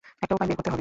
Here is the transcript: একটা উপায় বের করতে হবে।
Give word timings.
একটা 0.23 0.33
উপায় 0.35 0.47
বের 0.49 0.57
করতে 0.57 0.69
হবে। 0.71 0.79